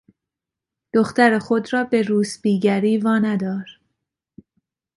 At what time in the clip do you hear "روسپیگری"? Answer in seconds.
2.01-2.97